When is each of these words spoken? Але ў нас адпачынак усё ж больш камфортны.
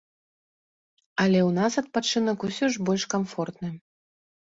Але 1.25 1.39
ў 1.43 1.51
нас 1.59 1.73
адпачынак 1.83 2.37
усё 2.51 2.65
ж 2.73 2.89
больш 2.91 3.03
камфортны. 3.17 3.69